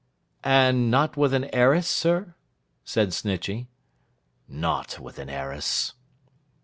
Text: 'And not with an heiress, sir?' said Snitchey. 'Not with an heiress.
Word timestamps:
'And 0.43 0.89
not 0.89 1.15
with 1.15 1.31
an 1.31 1.43
heiress, 1.53 1.87
sir?' 1.87 2.33
said 2.83 3.09
Snitchey. 3.13 3.67
'Not 4.47 4.97
with 4.99 5.19
an 5.19 5.29
heiress. 5.29 5.93